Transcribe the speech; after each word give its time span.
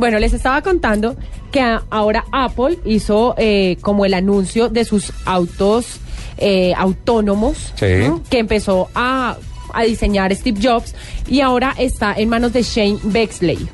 Bueno, 0.00 0.18
les 0.18 0.32
estaba 0.32 0.62
contando 0.62 1.14
que 1.52 1.60
ahora 1.90 2.24
Apple 2.32 2.78
hizo 2.86 3.34
eh, 3.36 3.76
como 3.82 4.06
el 4.06 4.14
anuncio 4.14 4.70
de 4.70 4.86
sus 4.86 5.12
autos 5.26 6.00
eh, 6.38 6.72
autónomos 6.74 7.72
Sí. 7.76 7.86
¿no? 8.08 8.22
que 8.30 8.38
empezó 8.38 8.88
a, 8.94 9.36
a 9.74 9.82
diseñar 9.82 10.34
Steve 10.34 10.58
Jobs 10.62 10.94
y 11.28 11.42
ahora 11.42 11.74
está 11.76 12.14
en 12.14 12.30
manos 12.30 12.54
de 12.54 12.62
Shane 12.62 12.98
Bexley. 13.02 13.68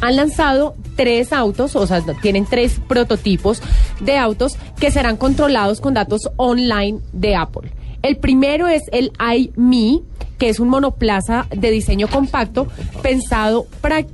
Han 0.00 0.16
lanzado 0.16 0.74
tres 0.96 1.32
autos, 1.32 1.76
o 1.76 1.86
sea, 1.86 2.02
tienen 2.20 2.44
tres 2.44 2.80
prototipos 2.88 3.62
de 4.00 4.16
autos 4.18 4.56
que 4.80 4.90
serán 4.90 5.16
controlados 5.16 5.80
con 5.80 5.94
datos 5.94 6.28
online 6.36 6.98
de 7.12 7.36
Apple. 7.36 7.72
El 8.02 8.16
primero 8.16 8.66
es 8.66 8.82
el 8.90 9.12
iMe, 9.36 10.00
que 10.38 10.48
es 10.48 10.60
un 10.60 10.68
monoplaza 10.68 11.46
de 11.54 11.70
diseño 11.70 12.08
compacto 12.08 12.68
pensado 13.02 13.66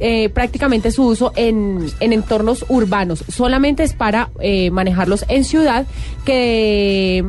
eh, 0.00 0.28
prácticamente 0.30 0.90
su 0.90 1.04
uso 1.06 1.32
en, 1.36 1.86
en 2.00 2.12
entornos 2.12 2.64
urbanos. 2.68 3.24
Solamente 3.28 3.82
es 3.82 3.92
para 3.92 4.30
eh, 4.40 4.70
manejarlos 4.70 5.24
en 5.28 5.44
ciudad 5.44 5.86
que 6.24 7.24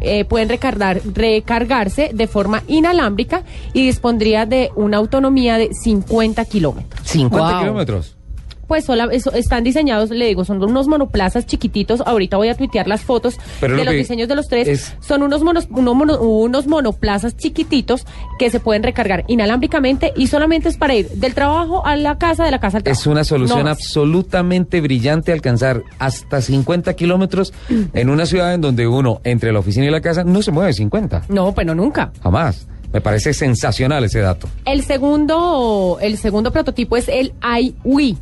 eh, 0.00 0.24
pueden 0.24 0.48
recargar, 0.48 1.00
recargarse 1.14 2.10
de 2.12 2.26
forma 2.26 2.64
inalámbrica 2.66 3.44
y 3.72 3.86
dispondría 3.86 4.46
de 4.46 4.70
una 4.74 4.96
autonomía 4.96 5.58
de 5.58 5.72
50 5.72 6.44
kilómetros. 6.46 7.00
50 7.04 7.60
kilómetros. 7.60 8.16
Pues 8.72 8.86
sola- 8.86 9.10
están 9.12 9.64
diseñados, 9.64 10.08
le 10.08 10.26
digo, 10.28 10.46
son 10.46 10.62
unos 10.64 10.88
monoplazas 10.88 11.44
chiquititos. 11.44 12.00
Ahorita 12.06 12.38
voy 12.38 12.48
a 12.48 12.54
tuitear 12.54 12.88
las 12.88 13.02
fotos 13.02 13.36
Pero 13.60 13.76
de 13.76 13.84
lo 13.84 13.90
los 13.90 13.98
diseños 13.98 14.28
de 14.28 14.34
los 14.34 14.48
tres. 14.48 14.66
es- 14.66 14.94
Son 15.00 15.22
unos, 15.22 15.42
monos, 15.42 15.68
uno 15.70 15.92
mono- 15.94 16.18
unos 16.22 16.66
monoplazas 16.66 17.36
chiquititos 17.36 18.06
que 18.38 18.48
se 18.48 18.60
pueden 18.60 18.82
recargar 18.82 19.24
inalámbricamente 19.28 20.14
y 20.16 20.28
solamente 20.28 20.70
es 20.70 20.78
para 20.78 20.94
ir 20.94 21.10
del 21.10 21.34
trabajo 21.34 21.84
a 21.84 21.96
la 21.96 22.16
casa, 22.16 22.46
de 22.46 22.50
la 22.50 22.60
casa 22.60 22.78
al 22.78 22.82
trabajo. 22.84 22.98
Es 22.98 23.06
una 23.06 23.24
solución 23.24 23.64
No 23.64 23.70
absolutamente 23.70 24.80
brillante 24.80 25.32
alcanzar 25.32 25.82
hasta 25.98 26.40
50 26.40 26.94
kilómetros 26.94 27.52
en 27.92 28.08
una 28.08 28.24
ciudad 28.24 28.54
en 28.54 28.62
donde 28.62 28.86
uno, 28.88 29.20
entre 29.24 29.52
la 29.52 29.58
oficina 29.58 29.84
y 29.84 29.90
la 29.90 30.00
casa, 30.00 30.24
no 30.24 30.40
se 30.40 30.50
mueve 30.50 30.72
50. 30.72 31.24
No, 31.28 31.52
pero 31.54 31.74
nunca. 31.74 32.10
Jamás. 32.22 32.66
Me 32.92 33.00
parece 33.00 33.32
sensacional 33.32 34.04
ese 34.04 34.20
dato. 34.20 34.48
El 34.66 34.82
segundo, 34.82 35.96
el 36.02 36.18
segundo 36.18 36.52
prototipo 36.52 36.96
es 36.98 37.08
el 37.08 37.32
iWi, 37.42 38.18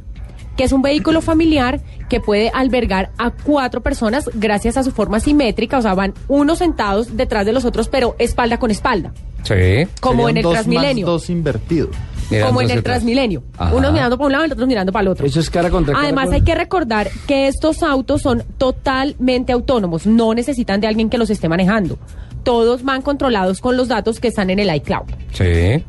que 0.56 0.64
es 0.64 0.72
un 0.72 0.82
vehículo 0.82 1.20
familiar 1.20 1.80
que 2.08 2.20
puede 2.20 2.50
albergar 2.54 3.10
a 3.18 3.30
cuatro 3.30 3.80
personas 3.82 4.28
gracias 4.34 4.76
a 4.76 4.82
su 4.82 4.90
forma 4.90 5.20
simétrica, 5.20 5.78
o 5.78 5.82
sea, 5.82 5.94
van 5.94 6.12
unos 6.28 6.58
sentados 6.58 7.16
detrás 7.16 7.46
de 7.46 7.52
los 7.52 7.64
otros, 7.64 7.88
pero 7.88 8.16
espalda 8.18 8.58
con 8.58 8.70
espalda, 8.70 9.12
Sí. 9.44 9.86
como 10.00 10.28
en 10.28 10.36
el 10.38 10.42
dos 10.42 10.52
Transmilenio. 10.54 11.06
Más 11.06 11.12
dos 11.12 11.30
invertidos. 11.30 11.90
Como 12.46 12.62
en 12.62 12.70
el. 12.70 12.82
Transmilenio. 12.84 13.42
Ajá. 13.58 13.74
Unos 13.74 13.92
mirando 13.92 14.16
para 14.16 14.26
un 14.26 14.32
lado 14.32 14.46
y 14.46 14.50
otros 14.52 14.68
mirando 14.68 14.92
para 14.92 15.00
el 15.02 15.08
otro. 15.08 15.26
Eso 15.26 15.40
es 15.40 15.50
cara 15.50 15.68
contra 15.68 15.94
cara 15.94 16.04
Además, 16.04 16.26
con- 16.26 16.34
hay 16.34 16.42
que 16.42 16.54
recordar 16.54 17.10
que 17.26 17.48
estos 17.48 17.82
autos 17.82 18.22
son 18.22 18.44
totalmente 18.56 19.52
autónomos. 19.52 20.06
No 20.06 20.32
necesitan 20.32 20.80
de 20.80 20.86
alguien 20.86 21.10
que 21.10 21.18
los 21.18 21.28
esté 21.30 21.48
manejando. 21.48 21.98
Todos 22.44 22.84
van 22.84 23.02
controlados 23.02 23.60
con 23.60 23.76
los 23.76 23.88
datos 23.88 24.20
que 24.20 24.28
están 24.28 24.48
en 24.50 24.60
el 24.60 24.72
iCloud. 24.76 25.06
Sí. 25.32 25.82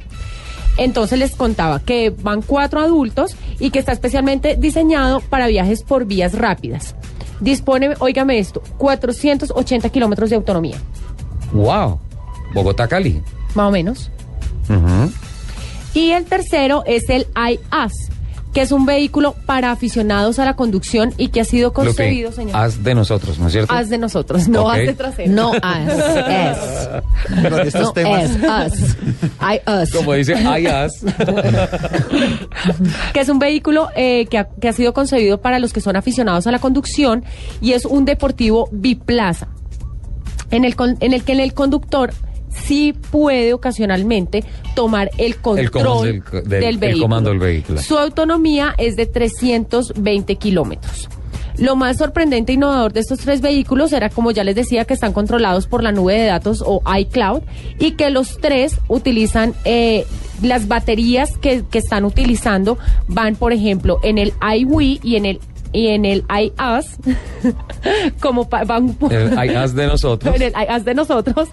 Entonces 0.78 1.20
les 1.20 1.36
contaba 1.36 1.80
que 1.80 2.10
van 2.10 2.42
cuatro 2.42 2.80
adultos 2.80 3.36
y 3.62 3.70
que 3.70 3.80
está 3.80 3.94
especialmente 3.94 4.58
diseñado 4.58 5.22
para 5.22 5.48
viajes 5.48 5.84
por 5.84 6.04
vías 6.06 6.34
rápidas. 6.38 6.96
Dispone, 7.40 7.92
óigame 8.00 8.40
esto, 8.40 8.62
480 8.78 9.88
kilómetros 9.90 10.30
de 10.30 10.36
autonomía, 10.36 10.76
Wow. 11.54 12.00
Bogotá, 12.54 12.88
Cali. 12.88 13.22
más 13.56 13.68
o 13.70 13.72
menos. 13.72 14.12
Y 15.94 16.12
el 16.12 16.26
tercero 16.26 16.84
es 16.86 17.10
el 17.10 17.28
iAS, 17.36 17.92
que 18.54 18.62
es 18.62 18.72
un 18.74 18.86
vehículo 18.86 19.34
para 19.46 19.72
aficionados 19.72 20.38
a 20.40 20.46
la 20.46 20.56
conducción 20.56 21.14
y 21.18 21.30
que 21.30 21.40
ha 21.42 21.46
sido 21.46 21.72
concebido, 21.72 22.32
señor. 22.34 22.56
haz 22.56 22.84
de 22.84 22.94
nosotros, 22.96 23.40
¿no 23.40 23.48
es 23.48 23.54
cierto? 23.54 23.74
As 23.74 23.90
de 23.90 23.98
nosotros, 23.98 24.48
no 24.50 24.64
Ok. 24.66 24.72
as 24.74 24.78
de 24.80 24.94
trasero. 24.94 25.32
No 25.32 25.52
us, 25.52 25.58
es. 26.30 26.58
Estos 27.68 27.82
No 27.82 27.94
temas. 27.94 28.32
es 28.32 28.84
us. 28.84 28.98
I 29.40 29.60
us. 29.70 29.92
Como 29.92 30.14
dice, 30.14 30.36
ay, 30.36 30.68
haz. 30.68 30.92
que 33.14 33.20
es 33.20 33.30
un 33.30 33.40
vehículo 33.40 33.90
eh, 33.96 34.26
que, 34.28 34.38
ha, 34.38 34.48
que 34.50 34.70
ha 34.70 34.74
sido 34.74 34.94
concebido 34.94 35.40
para 35.42 35.60
los 35.60 35.74
que 35.74 35.82
son 35.82 35.96
aficionados 35.96 36.48
a 36.48 36.52
la 36.52 36.60
conducción 36.60 37.24
y 37.62 37.74
es 37.74 37.86
un 37.86 38.06
deportivo 38.06 38.70
biplaza, 38.72 39.48
en 40.50 40.66
el, 40.66 40.76
con- 40.76 40.98
en 41.00 41.14
el 41.14 41.24
que 41.24 41.34
el 41.34 41.54
conductor 41.54 42.14
sí 42.66 42.94
puede 43.12 43.54
ocasionalmente 43.54 44.44
tomar 44.76 45.10
el 45.18 45.38
control 45.38 45.60
El 45.66 45.72
comando 45.72 46.04
del- 46.04 46.22
del- 46.44 46.50
del 46.50 46.64
el 46.64 46.78
vehículo. 46.78 47.04
comando 47.04 47.30
del 47.30 47.40
vehículo. 47.40 47.82
Su 47.82 47.98
autonomía 47.98 48.74
es 48.78 48.96
de 48.96 49.06
320 49.06 50.36
kilómetros. 50.36 51.10
Lo 51.58 51.76
más 51.76 51.98
sorprendente 51.98 52.54
e 52.54 52.56
innovador 52.56 52.94
de 52.94 53.02
estos 53.02 53.20
tres 53.20 53.42
vehículos 53.42 53.92
era, 53.94 54.10
como 54.10 54.32
ya 54.32 54.44
les 54.44 54.56
decía, 54.56 54.86
que 54.86 54.94
están 54.94 55.12
controlados 55.14 55.68
por 55.68 55.84
la 55.84 55.92
nube 55.92 56.18
de 56.18 56.26
datos 56.26 56.64
o 56.66 56.82
iCloud 56.98 57.42
y 57.78 57.92
que 57.92 58.10
los 58.10 58.38
tres 58.40 58.78
utilizan 58.88 59.54
eh, 59.66 60.06
las 60.42 60.68
baterías 60.68 61.38
que, 61.38 61.64
que 61.70 61.78
están 61.80 62.06
utilizando 62.06 62.78
van, 63.08 63.36
por 63.36 63.52
ejemplo, 63.54 64.00
en 64.02 64.18
el 64.18 64.34
iWi 64.60 65.02
y 65.04 65.18
en 65.18 65.26
el 65.26 65.40
y 65.74 65.88
en 65.88 66.06
el 66.06 66.24
iOS 66.30 66.86
como 68.20 68.50
pa- 68.50 68.64
van 68.66 68.96
El 69.10 69.38
ay, 69.38 69.50
haz 69.50 69.74
de 69.76 69.88
nosotros. 69.88 70.36
en 70.36 70.42
el 70.42 70.54
iOS 70.54 70.86
de 70.86 70.94
nosotros 70.94 71.50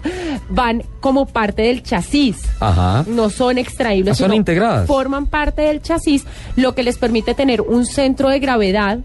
van 0.49 0.83
como 0.99 1.25
parte 1.25 1.61
del 1.63 1.83
chasis 1.83 2.37
Ajá. 2.59 3.05
no 3.07 3.29
son 3.29 3.57
extraíbles, 3.57 4.13
Ah, 4.13 4.15
son 4.15 4.25
sino 4.27 4.35
integradas. 4.35 4.87
forman 4.87 5.25
parte 5.27 5.61
del 5.63 5.81
chasis, 5.81 6.25
lo 6.55 6.75
que 6.75 6.83
les 6.83 6.97
permite 6.97 7.33
tener 7.33 7.61
un 7.61 7.85
centro 7.85 8.29
de 8.29 8.39
gravedad 8.39 8.99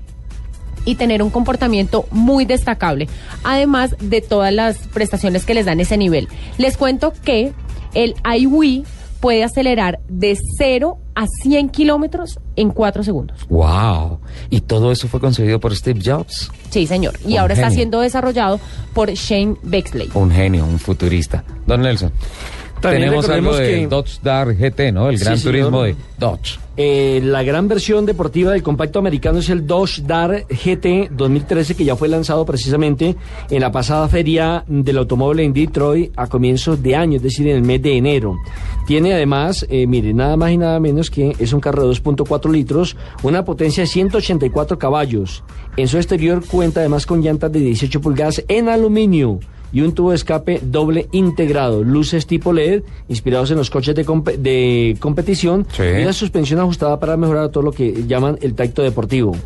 y 0.86 0.96
tener 0.96 1.22
un 1.22 1.30
comportamiento 1.30 2.06
muy 2.10 2.44
destacable, 2.44 3.08
además 3.42 3.96
de 4.00 4.20
todas 4.20 4.52
las 4.52 4.76
prestaciones 4.88 5.46
que 5.46 5.54
les 5.54 5.64
dan 5.64 5.80
ese 5.80 5.96
nivel. 5.96 6.28
Les 6.58 6.76
cuento 6.76 7.12
que 7.24 7.52
el 7.94 8.14
iWi 8.38 8.84
puede 9.24 9.42
acelerar 9.42 10.00
de 10.06 10.36
0 10.58 10.98
a 11.14 11.24
100 11.26 11.70
kilómetros 11.70 12.40
en 12.56 12.68
4 12.68 13.02
segundos. 13.02 13.46
Wow. 13.48 14.20
Y 14.50 14.60
todo 14.60 14.92
eso 14.92 15.08
fue 15.08 15.18
concebido 15.18 15.58
por 15.60 15.74
Steve 15.74 15.98
Jobs. 16.04 16.50
Sí, 16.68 16.86
señor. 16.86 17.14
Y 17.26 17.32
Un 17.32 17.38
ahora 17.38 17.54
está 17.54 17.70
siendo 17.70 18.00
desarrollado 18.00 18.60
por 18.92 19.10
Shane 19.10 19.56
Bexley. 19.62 20.10
Un 20.12 20.30
genio, 20.30 20.66
un 20.66 20.78
futurista. 20.78 21.42
Don 21.66 21.80
Nelson. 21.80 22.12
También 22.84 23.02
tenemos 23.04 23.28
algo 23.28 23.56
que- 23.56 23.86
Dodge 23.86 24.18
Dart 24.22 24.56
GT, 24.58 24.92
¿no? 24.92 25.08
El 25.10 25.18
gran 25.18 25.40
turismo 25.40 25.82
de 25.82 25.96
Dodge. 26.18 26.58
Eh, 26.76 27.20
la 27.22 27.44
gran 27.44 27.68
versión 27.68 28.04
deportiva 28.04 28.50
del 28.50 28.64
compacto 28.64 28.98
americano 28.98 29.38
es 29.38 29.48
el 29.48 29.64
Dodge 29.64 30.02
Dart 30.04 30.44
GT 30.50 31.08
2013 31.12 31.76
que 31.76 31.84
ya 31.84 31.94
fue 31.94 32.08
lanzado 32.08 32.44
precisamente 32.44 33.14
en 33.48 33.60
la 33.60 33.70
pasada 33.70 34.08
feria 34.08 34.64
del 34.66 34.98
automóvil 34.98 35.40
en 35.40 35.52
Detroit 35.52 36.12
a 36.16 36.26
comienzos 36.26 36.82
de 36.82 36.96
año, 36.96 37.16
es 37.18 37.22
decir, 37.22 37.46
en 37.46 37.56
el 37.58 37.62
mes 37.62 37.80
de 37.80 37.96
enero. 37.96 38.36
Tiene 38.88 39.14
además, 39.14 39.64
eh, 39.70 39.86
mire, 39.86 40.12
nada 40.12 40.36
más 40.36 40.50
y 40.50 40.56
nada 40.58 40.80
menos 40.80 41.10
que 41.10 41.36
es 41.38 41.52
un 41.52 41.60
carro 41.60 41.82
de 41.82 41.88
2.4 41.88 42.50
litros, 42.50 42.96
una 43.22 43.44
potencia 43.44 43.84
de 43.84 43.86
184 43.86 44.76
caballos. 44.78 45.44
En 45.76 45.86
su 45.86 45.96
exterior 45.96 46.42
cuenta 46.44 46.80
además 46.80 47.06
con 47.06 47.22
llantas 47.22 47.52
de 47.52 47.60
18 47.60 48.00
pulgadas 48.00 48.42
en 48.48 48.68
aluminio 48.68 49.38
y 49.74 49.82
un 49.82 49.92
tubo 49.92 50.10
de 50.10 50.16
escape 50.16 50.60
doble 50.62 51.08
integrado, 51.12 51.82
luces 51.84 52.26
tipo 52.26 52.52
LED 52.54 52.82
inspirados 53.08 53.50
en 53.50 53.58
los 53.58 53.68
coches 53.68 53.94
de, 53.94 54.06
compe- 54.06 54.36
de 54.38 54.96
competición 55.00 55.66
Sí. 55.76 55.82
y 55.82 56.02
una 56.02 56.12
suspensión 56.14 56.60
ajustada 56.60 56.98
para 56.98 57.16
mejorar 57.18 57.50
todo 57.50 57.64
lo 57.64 57.72
que 57.72 58.04
llaman 58.06 58.38
el 58.40 58.54
tacto 58.54 58.82
deportivo. 58.82 59.36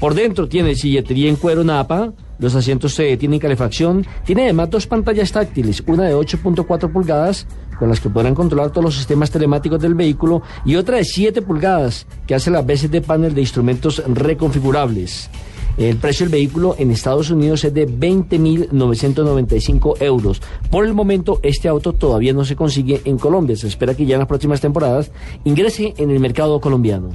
Por 0.00 0.14
dentro 0.14 0.48
tiene 0.48 0.74
silletería 0.74 1.28
en 1.28 1.36
cuero 1.36 1.64
napa, 1.64 2.12
los 2.38 2.54
asientos 2.54 2.98
eh, 2.98 3.16
tienen 3.16 3.38
calefacción, 3.38 4.04
tiene 4.24 4.44
además 4.44 4.70
dos 4.70 4.86
pantallas 4.86 5.30
táctiles, 5.30 5.82
una 5.86 6.04
de 6.04 6.14
8.4 6.16 6.90
pulgadas 6.92 7.46
con 7.78 7.88
las 7.88 8.00
que 8.00 8.08
podrán 8.10 8.34
controlar 8.34 8.70
todos 8.70 8.84
los 8.84 8.96
sistemas 8.96 9.30
telemáticos 9.30 9.80
del 9.80 9.94
vehículo 9.94 10.42
y 10.64 10.76
otra 10.76 10.96
de 10.98 11.04
7 11.04 11.42
pulgadas 11.42 12.06
que 12.26 12.34
hace 12.34 12.50
las 12.50 12.64
veces 12.64 12.90
de 12.90 13.00
panel 13.00 13.34
de 13.34 13.40
instrumentos 13.40 14.02
reconfigurables. 14.06 15.28
El 15.78 15.96
precio 15.96 16.26
del 16.26 16.32
vehículo 16.32 16.74
en 16.78 16.90
Estados 16.90 17.30
Unidos 17.30 17.64
es 17.64 17.72
de 17.72 17.88
20.995 17.88 20.02
euros. 20.02 20.42
Por 20.70 20.84
el 20.84 20.92
momento, 20.92 21.40
este 21.42 21.68
auto 21.68 21.94
todavía 21.94 22.32
no 22.32 22.44
se 22.44 22.56
consigue 22.56 23.00
en 23.04 23.18
Colombia. 23.18 23.54
Se 23.56 23.68
espera 23.68 23.94
que 23.94 24.04
ya 24.04 24.16
en 24.16 24.20
las 24.20 24.28
próximas 24.28 24.60
temporadas 24.60 25.10
ingrese 25.44 25.94
en 25.96 26.10
el 26.10 26.20
mercado 26.20 26.60
colombiano. 26.60 27.12